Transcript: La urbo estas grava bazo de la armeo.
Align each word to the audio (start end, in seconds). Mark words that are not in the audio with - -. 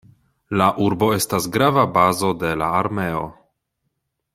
La 0.61 0.69
urbo 0.85 1.09
estas 1.17 1.47
grava 1.57 1.85
bazo 1.99 2.33
de 2.45 2.57
la 2.63 2.71
armeo. 2.83 3.25